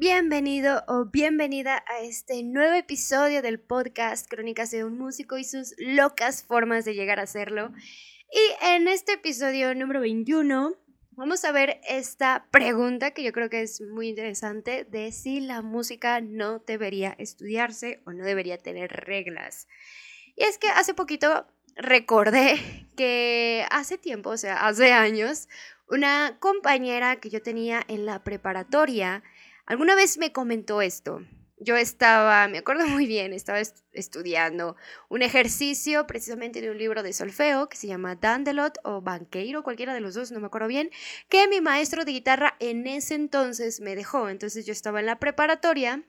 [0.00, 5.74] Bienvenido o bienvenida a este nuevo episodio del podcast Crónicas de un músico y sus
[5.76, 7.72] locas formas de llegar a hacerlo.
[8.30, 10.76] Y en este episodio número 21
[11.10, 15.62] vamos a ver esta pregunta que yo creo que es muy interesante de si la
[15.62, 19.66] música no debería estudiarse o no debería tener reglas.
[20.36, 25.48] Y es que hace poquito recordé que hace tiempo, o sea, hace años,
[25.88, 29.24] una compañera que yo tenía en la preparatoria,
[29.68, 31.20] Alguna vez me comentó esto.
[31.58, 33.60] Yo estaba, me acuerdo muy bien, estaba
[33.92, 34.76] estudiando
[35.10, 39.92] un ejercicio precisamente de un libro de solfeo que se llama Dandelot o Banqueiro, cualquiera
[39.92, 40.88] de los dos, no me acuerdo bien,
[41.28, 44.30] que mi maestro de guitarra en ese entonces me dejó.
[44.30, 46.02] Entonces yo estaba en la preparatoria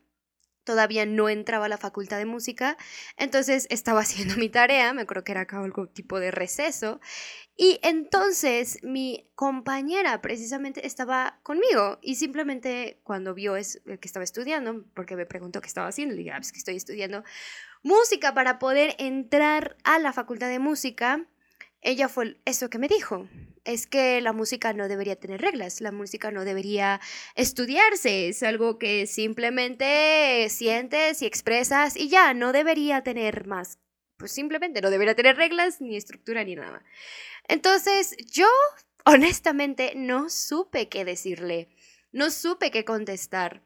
[0.69, 2.77] todavía no entraba a la facultad de música,
[3.17, 7.01] entonces estaba haciendo mi tarea, me acuerdo que era algo tipo de receso,
[7.57, 14.85] y entonces mi compañera precisamente estaba conmigo y simplemente cuando vio es, que estaba estudiando,
[14.93, 17.23] porque me preguntó qué estaba haciendo, le dije, ah, pues que estoy estudiando
[17.81, 21.25] música para poder entrar a la facultad de música,
[21.81, 23.27] ella fue eso que me dijo
[23.65, 26.99] es que la música no debería tener reglas, la música no debería
[27.35, 33.79] estudiarse, es algo que simplemente sientes y expresas y ya, no debería tener más,
[34.17, 36.83] pues simplemente no debería tener reglas, ni estructura, ni nada.
[37.47, 38.47] Entonces yo
[39.05, 41.69] honestamente no supe qué decirle,
[42.11, 43.61] no supe qué contestar.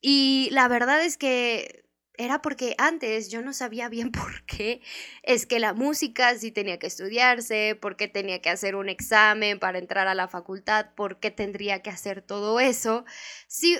[0.00, 1.84] Y la verdad es que
[2.20, 4.82] era porque antes yo no sabía bien por qué
[5.22, 9.58] es que la música sí tenía que estudiarse, por qué tenía que hacer un examen
[9.58, 13.04] para entrar a la facultad, por qué tendría que hacer todo eso.
[13.48, 13.76] Si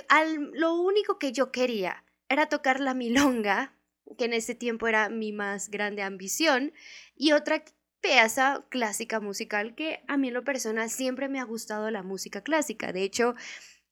[0.53, 3.75] lo único que yo quería era tocar la milonga,
[4.17, 6.73] que en ese tiempo era mi más grande ambición,
[7.15, 7.63] y otra
[8.01, 12.43] pieza clásica musical que a mí en lo personal siempre me ha gustado la música
[12.43, 12.93] clásica.
[12.93, 13.35] De hecho,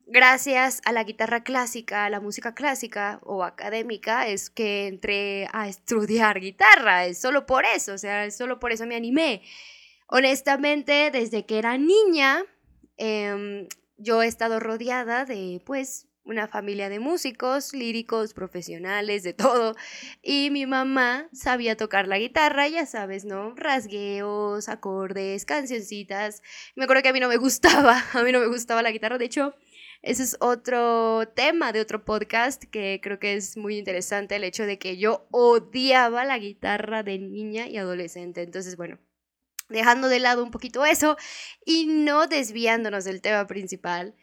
[0.08, 5.68] gracias a la guitarra clásica, a la música clásica o académica, es que entré a
[5.68, 7.06] estudiar guitarra.
[7.06, 9.42] Es solo por eso, o sea, solo por eso me animé.
[10.08, 12.42] Honestamente, desde que era niña,
[12.96, 13.68] em,
[13.98, 19.74] yo he estado rodeada de, pues, una familia de músicos, líricos, profesionales, de todo.
[20.22, 23.54] Y mi mamá sabía tocar la guitarra, ya sabes, ¿no?
[23.56, 26.42] Rasgueos, acordes, cancioncitas.
[26.76, 29.16] Me acuerdo que a mí no me gustaba, a mí no me gustaba la guitarra.
[29.18, 29.54] De hecho,
[30.02, 34.64] ese es otro tema de otro podcast que creo que es muy interesante, el hecho
[34.64, 38.42] de que yo odiaba la guitarra de niña y adolescente.
[38.42, 38.98] Entonces, bueno,
[39.68, 41.16] dejando de lado un poquito eso
[41.64, 44.14] y no desviándonos del tema principal.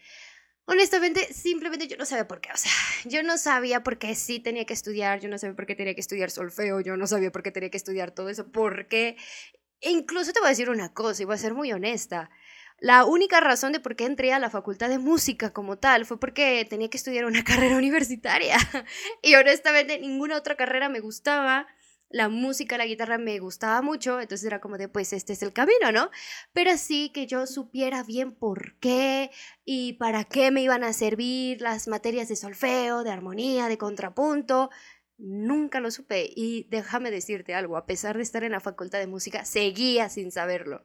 [0.67, 2.49] Honestamente, simplemente yo no sabía por qué.
[2.53, 2.71] O sea,
[3.05, 5.93] yo no sabía por qué sí tenía que estudiar, yo no sabía por qué tenía
[5.93, 9.17] que estudiar solfeo, yo no sabía por qué tenía que estudiar todo eso, porque
[9.81, 12.31] incluso te voy a decir una cosa y voy a ser muy honesta.
[12.79, 16.19] La única razón de por qué entré a la facultad de música como tal fue
[16.19, 18.57] porque tenía que estudiar una carrera universitaria.
[19.21, 21.67] y honestamente ninguna otra carrera me gustaba.
[22.09, 25.53] La música, la guitarra me gustaba mucho, entonces era como de, pues este es el
[25.53, 26.11] camino, ¿no?
[26.53, 29.31] Pero así que yo supiera bien por qué
[29.65, 34.69] y para qué me iban a servir las materias de solfeo, de armonía, de contrapunto,
[35.17, 36.29] nunca lo supe.
[36.35, 40.31] Y déjame decirte algo, a pesar de estar en la facultad de música, seguía sin
[40.31, 40.83] saberlo.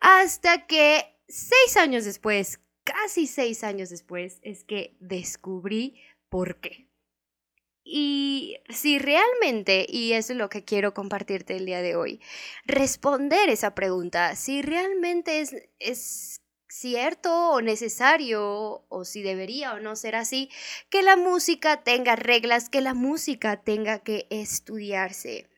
[0.00, 6.88] Hasta que seis años después, casi seis años después, es que descubrí por qué.
[7.84, 12.20] Y si realmente, y eso es lo que quiero compartirte el día de hoy,
[12.66, 19.96] responder esa pregunta, si realmente es, es cierto o necesario, o si debería o no
[19.96, 20.50] ser así,
[20.90, 25.48] que la música tenga reglas, que la música tenga que estudiarse.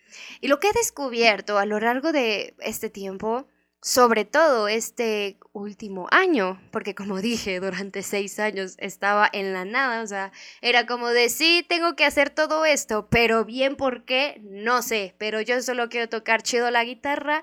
[0.40, 3.48] Y lo que he descubierto a lo largo de este tiempo
[3.82, 10.02] sobre todo este último año, porque como dije, durante seis años estaba en la nada,
[10.02, 14.40] o sea, era como de sí, tengo que hacer todo esto, pero bien por qué,
[14.42, 17.42] no sé, pero yo solo quiero tocar chido la guitarra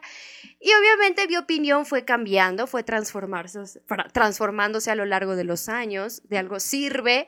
[0.59, 3.59] y obviamente mi opinión fue cambiando, fue transformarse,
[4.14, 7.28] transformándose a lo largo de los años, de algo sirve,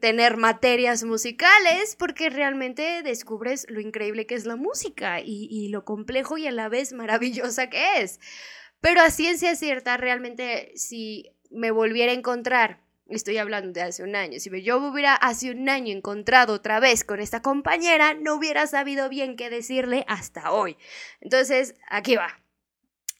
[0.00, 6.36] tener materias musicales porque realmente descubres lo increíble que es la música y, lo complejo
[6.36, 8.18] y a la vez maravillosa que es.
[8.80, 14.16] Pero a ciencia cierta, realmente si me volviera a encontrar, estoy hablando de hace un
[14.16, 18.34] año, si yo me hubiera hace un año encontrado otra vez con esta compañera, no
[18.34, 20.76] hubiera sabido bien qué decirle hasta hoy.
[21.20, 22.42] Entonces, aquí va.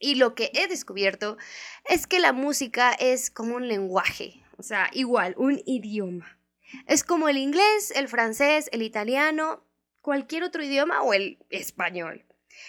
[0.00, 1.37] Y lo que he descubierto
[1.84, 6.41] es que la música es como un lenguaje, o sea, igual, un idioma.
[6.86, 9.64] Es como el inglés, el francés, el italiano,
[10.00, 12.24] cualquier otro idioma o el español.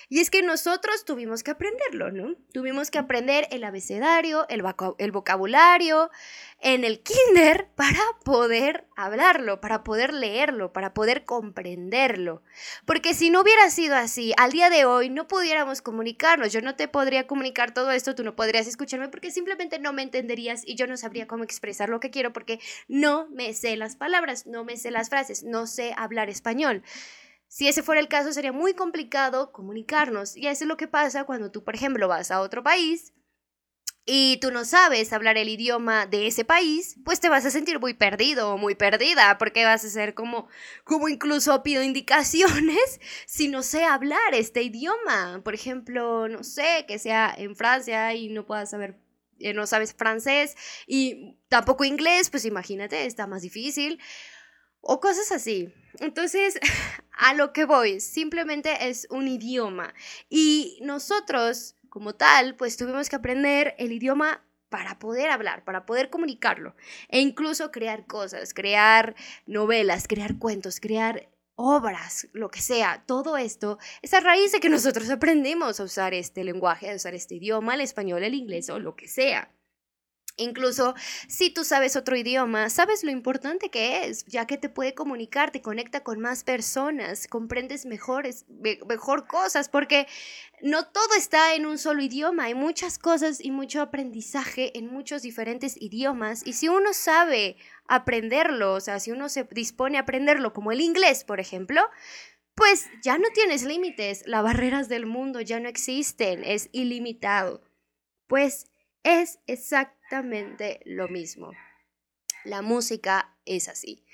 [0.09, 2.35] Y es que nosotros tuvimos que aprenderlo, ¿no?
[2.53, 6.09] Tuvimos que aprender el abecedario, el, vocabulario
[6.59, 12.43] en el kinder para poder hablarlo, para poder leerlo, para poder comprenderlo.
[12.85, 16.51] Porque si no hubiera sido así, al día de hoy no pudiéramos comunicarnos.
[16.51, 20.03] Yo no te podría comunicar todo esto, tú no podrías escucharme porque simplemente no me
[20.03, 23.95] entenderías y yo no sabría cómo expresar lo que quiero porque no me sé las
[23.95, 26.83] palabras, no me sé las frases, no sé hablar español.
[27.53, 30.35] Si ese fuera el caso, sería muy complicado comunicarnos.
[30.35, 33.13] Y eso es lo que pasa cuando tú, por ejemplo, vas a otro país
[34.07, 37.79] y tú no sabes hablar el idioma de ese país, pues te vas a sentir
[37.79, 40.47] muy perdido o muy perdida, porque vas a ser como,
[40.83, 45.39] como incluso pido indicaciones si no sé hablar este idioma.
[45.43, 48.97] Por ejemplo, no sé, que sea en Francia y no puedas saber,
[49.37, 50.55] eh, no sabes francés
[50.87, 53.99] y tampoco inglés, pues imagínate, está más difícil.
[54.85, 55.73] O cosas así.
[55.99, 56.59] Entonces,
[57.17, 59.93] a lo que voy, simplemente es un idioma.
[60.29, 66.09] Y nosotros, como tal, pues tuvimos que aprender el idioma para poder hablar, para poder
[66.09, 66.75] comunicarlo
[67.07, 69.15] e incluso crear cosas, crear
[69.45, 74.69] novelas, crear cuentos, crear obras, lo que sea, todo esto es a raíz de que
[74.69, 78.79] nosotros aprendimos a usar este lenguaje, a usar este idioma, el español, el inglés o
[78.79, 79.51] lo que sea.
[80.35, 80.95] Incluso
[81.27, 85.51] si tú sabes otro idioma, sabes lo importante que es, ya que te puede comunicar,
[85.51, 88.45] te conecta con más personas, comprendes mejores,
[88.87, 90.07] mejor cosas, porque
[90.63, 95.21] no todo está en un solo idioma, hay muchas cosas y mucho aprendizaje en muchos
[95.21, 97.55] diferentes idiomas, y si uno sabe
[97.87, 101.81] aprenderlo, o sea, si uno se dispone a aprenderlo, como el inglés, por ejemplo,
[102.55, 107.61] pues ya no tienes límites, las barreras del mundo ya no existen, es ilimitado.
[108.27, 108.71] Pues
[109.03, 109.39] es
[110.85, 111.51] lo mismo.
[112.43, 114.05] La música es así.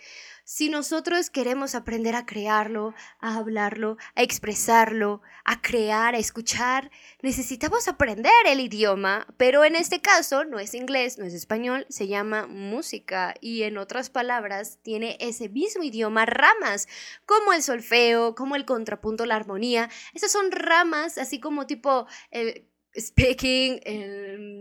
[0.45, 6.89] Si nosotros queremos aprender a crearlo, a hablarlo, a expresarlo, a crear, a escuchar,
[7.21, 12.07] necesitamos aprender el idioma, pero en este caso no es inglés, no es español, se
[12.07, 16.87] llama música y en otras palabras tiene ese mismo idioma ramas,
[17.27, 19.89] como el solfeo, como el contrapunto, la armonía.
[20.15, 23.81] Esas son ramas, así como tipo el speaking,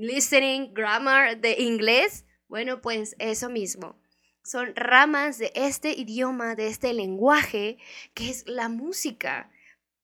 [0.00, 4.00] listening, grammar de inglés, bueno, pues eso mismo.
[4.42, 7.78] Son ramas de este idioma, de este lenguaje,
[8.14, 9.50] que es la música.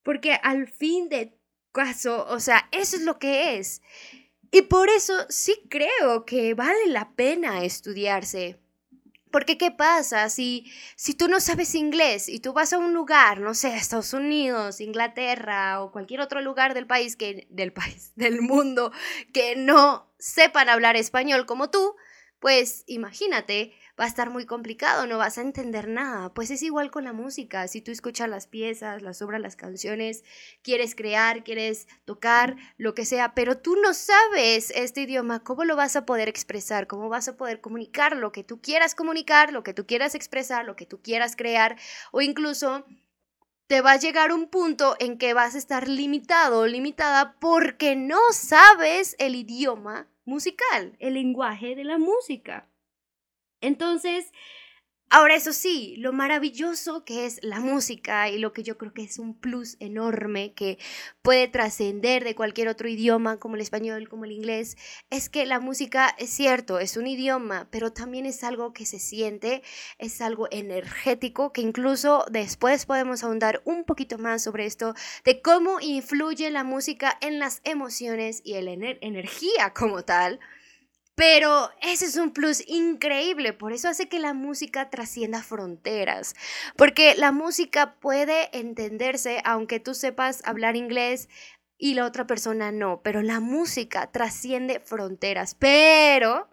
[0.03, 1.39] Porque al fin de
[1.73, 3.81] caso, o sea, eso es lo que es.
[4.51, 8.61] Y por eso sí creo que vale la pena estudiarse.
[9.35, 13.41] Porque ¿qué pasa si, si tú no sabes inglés y tú vas a un lugar,
[13.41, 18.43] no sé, Estados Unidos, Inglaterra o cualquier otro lugar del país que del país, del
[18.43, 18.93] mundo
[19.33, 21.97] que no sepan hablar español como tú,
[22.39, 26.33] pues imagínate, va a estar muy complicado, no vas a entender nada.
[26.35, 30.25] Pues es igual con la música, si tú escuchas las piezas, las obras, las canciones,
[30.63, 35.77] quieres crear, quieres tocar, lo que sea, pero tú no sabes este idioma, ¿cómo lo
[35.77, 36.87] vas a poder expresar?
[36.87, 40.65] ¿Cómo vas a poder comunicar lo que tú quieras comunicar, lo que tú quieras expresar,
[40.65, 41.77] lo que tú quieras crear
[42.13, 42.85] o incluso
[43.67, 47.97] te va a llegar un punto en que vas a estar limitado o limitada porque
[47.97, 52.69] no sabes el idioma musical, el lenguaje de la música.
[53.65, 54.31] Entonces,
[55.09, 59.05] ahora eso sí, lo maravilloso que es la música y lo que yo creo que
[59.05, 60.79] es un plus enorme que
[61.23, 64.77] puede trascender de cualquier otro idioma como el español, como el inglés,
[65.09, 68.99] es que la música es cierto, es un idioma, pero también es algo que se
[68.99, 69.63] siente,
[69.99, 74.95] es algo energético que incluso después podemos ahondar un poquito más sobre esto
[75.25, 80.39] de cómo influye la música en las emociones y en la energía como tal.
[81.17, 86.35] Pero ese es un plus increíble, por eso hace que la música trascienda fronteras,
[86.77, 91.29] porque la música puede entenderse aunque tú sepas hablar inglés
[91.79, 96.49] y la otra persona no, pero la música trasciende fronteras, pero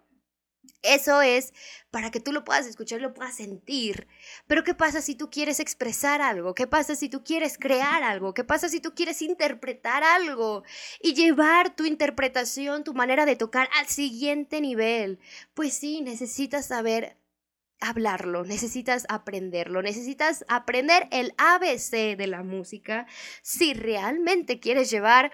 [0.82, 1.52] eso es
[1.90, 4.08] para que tú lo puedas escuchar lo puedas sentir.
[4.46, 6.54] Pero ¿qué pasa si tú quieres expresar algo?
[6.54, 8.34] ¿Qué pasa si tú quieres crear algo?
[8.34, 10.64] ¿Qué pasa si tú quieres interpretar algo?
[11.00, 15.18] Y llevar tu interpretación, tu manera de tocar al siguiente nivel.
[15.54, 17.16] Pues sí, necesitas saber
[17.80, 23.06] hablarlo, necesitas aprenderlo, necesitas aprender el ABC de la música
[23.42, 25.32] si realmente quieres llevar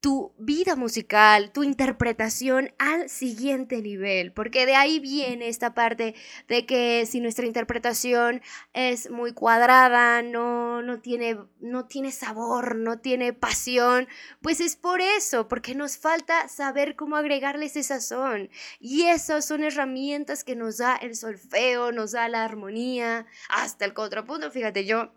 [0.00, 6.14] tu vida musical, tu interpretación al siguiente nivel, porque de ahí viene esta parte
[6.46, 8.40] de que si nuestra interpretación
[8.72, 14.06] es muy cuadrada, no, no, tiene, no tiene sabor, no tiene pasión,
[14.40, 18.50] pues es por eso, porque nos falta saber cómo agregarle ese sazón.
[18.78, 23.94] Y esas son herramientas que nos da el solfeo, nos da la armonía, hasta el
[23.94, 25.12] contrapunto, fíjate yo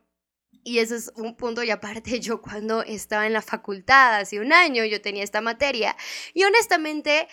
[0.63, 4.53] Y eso es un punto y aparte yo cuando estaba en la facultad hace un
[4.53, 5.95] año yo tenía esta materia
[6.33, 7.27] y honestamente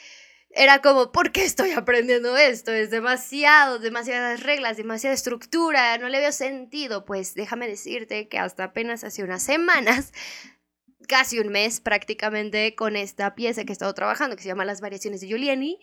[0.51, 2.73] era como, ¿por qué estoy aprendiendo esto?
[2.73, 7.05] Es demasiado, demasiadas reglas, demasiada estructura, no le veo sentido.
[7.05, 10.13] Pues déjame decirte que hasta apenas hace unas semanas,
[11.07, 14.81] casi un mes prácticamente, con esta pieza que he estado trabajando, que se llama Las
[14.81, 15.79] variaciones de Giuliani,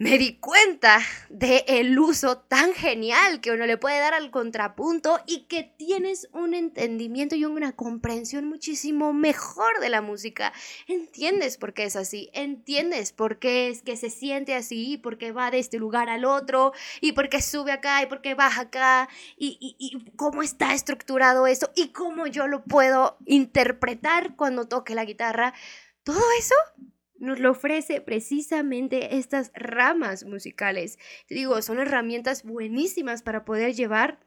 [0.00, 5.20] me di cuenta de el uso tan genial que uno le puede dar al contrapunto
[5.26, 10.54] y que tienes un entendimiento y una comprensión muchísimo mejor de la música.
[10.86, 15.32] Entiendes por qué es así, entiendes por qué es que se siente así, por qué
[15.32, 18.62] va de este lugar al otro y por qué sube acá y por qué baja
[18.62, 25.04] acá y cómo está estructurado eso y cómo yo lo puedo interpretar cuando toque la
[25.04, 25.52] guitarra.
[26.04, 26.54] Todo eso
[27.20, 30.98] nos lo ofrece precisamente estas ramas musicales.
[31.28, 34.18] Digo, son herramientas buenísimas para poder llevar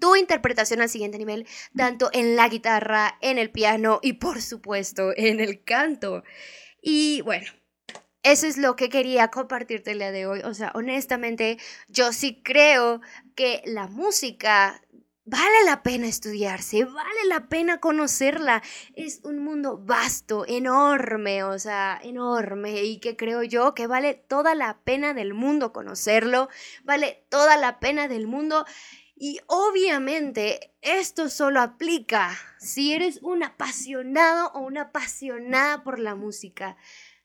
[0.00, 5.12] tu interpretación al siguiente nivel, tanto en la guitarra, en el piano y por supuesto
[5.16, 6.22] en el canto.
[6.80, 7.46] Y bueno,
[8.22, 10.40] eso es lo que quería compartirte el día de hoy.
[10.44, 13.00] O sea, honestamente, yo sí creo
[13.34, 14.80] que la música
[15.24, 18.60] Vale la pena estudiarse, vale la pena conocerla.
[18.96, 24.56] Es un mundo vasto, enorme, o sea, enorme y que creo yo que vale toda
[24.56, 26.48] la pena del mundo conocerlo,
[26.82, 28.64] vale toda la pena del mundo.
[29.14, 36.76] Y obviamente esto solo aplica si eres un apasionado o una apasionada por la música.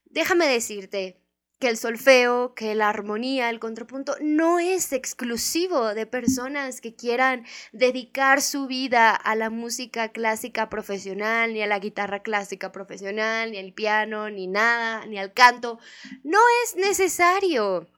[0.04, 1.20] Déjame decirte,
[1.58, 7.44] que el solfeo, que la armonía, el contrapunto, no es exclusivo de personas que quieran
[7.72, 13.58] dedicar su vida a la música clásica profesional, ni a la guitarra clásica profesional, ni
[13.58, 15.78] al piano, ni nada, ni al canto.
[16.22, 17.88] No es necesario.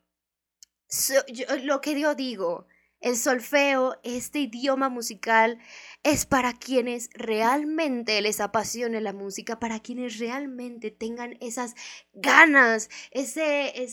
[1.62, 2.66] lo que yo digo,
[3.00, 5.58] el solfeo, este idioma musical,
[6.02, 11.74] es para quienes realmente les apasione la música, para quienes realmente tengan esas
[12.14, 13.84] ganas, ese,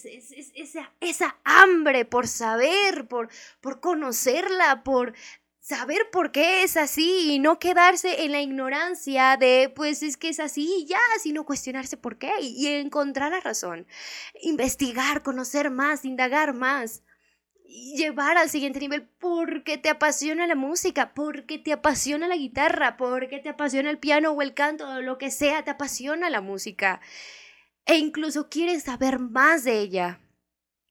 [0.56, 5.14] esa, esa hambre por saber, por, por conocerla, por
[5.60, 10.30] saber por qué es así y no quedarse en la ignorancia de pues es que
[10.30, 13.86] es así y ya, sino cuestionarse por qué y encontrar la razón,
[14.42, 17.04] investigar, conocer más, indagar más
[17.68, 23.40] llevar al siguiente nivel porque te apasiona la música, porque te apasiona la guitarra, porque
[23.40, 27.02] te apasiona el piano o el canto lo que sea, te apasiona la música.
[27.86, 30.20] E incluso quieres saber más de ella.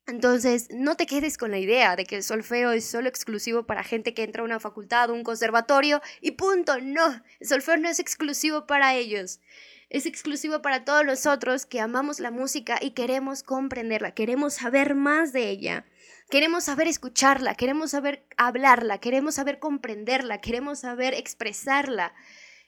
[0.06, 3.82] Entonces, no te quedes con la idea de que el solfeo es solo exclusivo para
[3.82, 6.80] gente que entra a una facultad o un conservatorio y punto.
[6.80, 9.40] No, el solfeo no es exclusivo para ellos.
[9.88, 15.32] Es exclusivo para todos nosotros que amamos la música y queremos comprenderla, queremos saber más
[15.32, 15.86] de ella.
[16.28, 22.14] Queremos saber escucharla, queremos saber hablarla, queremos saber comprenderla, queremos saber expresarla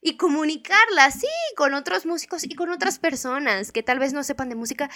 [0.00, 4.48] y comunicarla, sí, con otros músicos y con otras personas que tal vez no sepan
[4.48, 4.88] de música,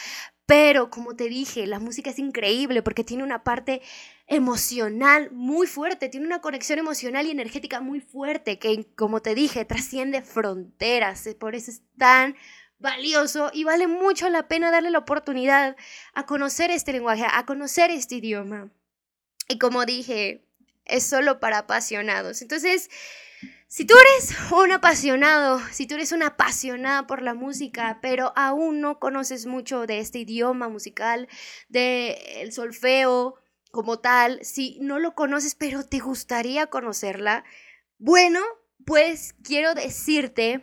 [0.47, 3.83] pero como te dije, la música es increíble porque tiene una parte
[4.29, 9.65] emocional muy fuerte, tiene una conexión emocional y energética muy fuerte que, como te dije,
[9.65, 12.37] trasciende fronteras, por eso es tan
[12.83, 15.77] valioso y vale mucho la pena darle la oportunidad
[16.13, 18.71] a conocer este lenguaje, a conocer este idioma.
[19.49, 20.45] Y como dije,
[20.85, 22.43] es solo para apasionados.
[22.43, 22.91] Entonces,
[23.69, 28.81] si tú eres un apasionado, si tú eres una apasionada por la música, pero aún
[28.81, 31.29] no conoces mucho de este idioma musical,
[31.69, 33.37] del el solfeo
[33.71, 37.45] como tal, si no lo conoces, pero te gustaría conocerla,
[37.99, 38.41] bueno,
[38.85, 40.61] pues quiero decirte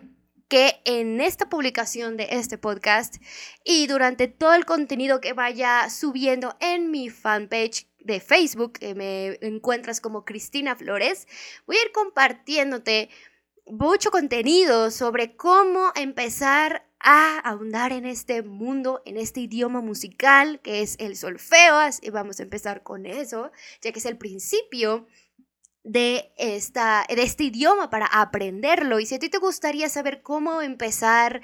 [0.50, 3.18] que en esta publicación de este podcast
[3.64, 9.38] y durante todo el contenido que vaya subiendo en mi fanpage de Facebook, que me
[9.42, 11.28] encuentras como Cristina Flores,
[11.68, 13.10] voy a ir compartiéndote
[13.68, 20.82] mucho contenido sobre cómo empezar a ahondar en este mundo, en este idioma musical que
[20.82, 21.80] es el solfeo.
[22.02, 23.52] y vamos a empezar con eso,
[23.82, 25.06] ya que es el principio
[25.84, 29.00] de, esta, de este idioma para aprenderlo.
[29.00, 31.42] Y si a ti te gustaría saber cómo empezar,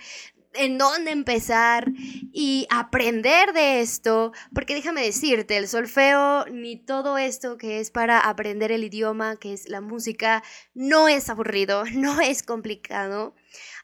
[0.55, 1.91] en dónde empezar
[2.31, 8.19] y aprender de esto, porque déjame decirte, el solfeo ni todo esto que es para
[8.19, 13.35] aprender el idioma, que es la música, no es aburrido, no es complicado.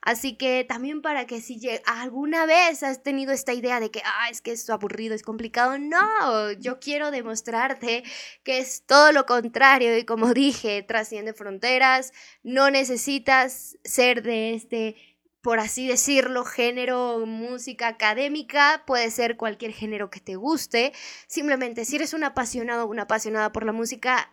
[0.01, 4.29] Así que también para que si alguna vez has tenido esta idea de que, ah,
[4.31, 8.03] es que esto aburrido, es complicado, no, yo quiero demostrarte
[8.43, 14.95] que es todo lo contrario y como dije, trasciende fronteras, no necesitas ser de este
[15.41, 20.93] por así decirlo, género, música académica, puede ser cualquier género que te guste.
[21.27, 24.31] Simplemente, si eres un apasionado o una apasionada por la música,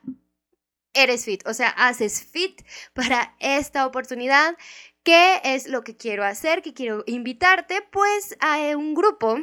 [0.92, 4.56] eres fit, o sea, haces fit para esta oportunidad.
[5.02, 6.62] ¿Qué es lo que quiero hacer?
[6.62, 9.38] Que quiero invitarte pues a un grupo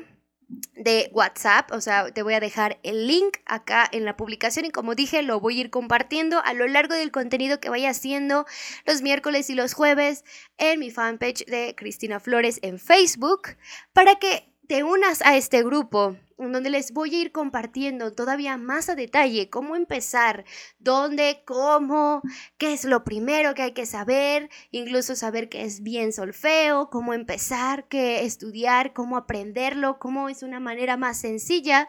[0.75, 4.69] de WhatsApp, o sea, te voy a dejar el link acá en la publicación y
[4.69, 8.45] como dije, lo voy a ir compartiendo a lo largo del contenido que vaya haciendo
[8.85, 10.23] los miércoles y los jueves
[10.57, 13.57] en mi fanpage de Cristina Flores en Facebook
[13.93, 18.89] para que te unas a este grupo donde les voy a ir compartiendo todavía más
[18.89, 20.45] a detalle cómo empezar,
[20.79, 22.21] dónde, cómo,
[22.57, 27.13] qué es lo primero que hay que saber, incluso saber qué es bien solfeo, cómo
[27.13, 31.87] empezar, qué estudiar, cómo aprenderlo, cómo es una manera más sencilla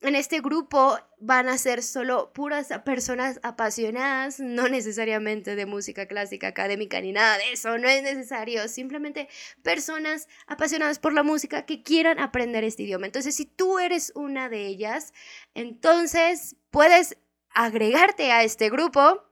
[0.00, 6.48] en este grupo van a ser solo puras personas apasionadas, no necesariamente de música clásica
[6.48, 9.28] académica ni nada de eso, no es necesario, simplemente
[9.62, 13.06] personas apasionadas por la música que quieran aprender este idioma.
[13.06, 15.12] Entonces, si tú eres una de ellas,
[15.54, 17.16] entonces puedes
[17.50, 19.24] agregarte a este grupo,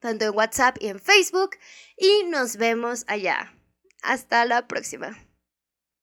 [0.00, 1.56] tanto en WhatsApp y en Facebook,
[1.96, 3.54] y nos vemos allá.
[4.02, 5.16] Hasta la próxima.